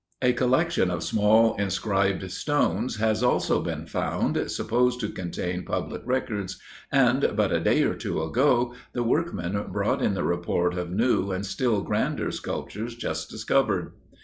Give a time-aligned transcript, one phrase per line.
[0.23, 6.59] A collection of small, inscribed stones, has also been found, supposed to contain public records;
[6.91, 11.31] and, but a day or two ago, the workmen brought in the report of new
[11.31, 13.91] and still grander sculptures just discovered.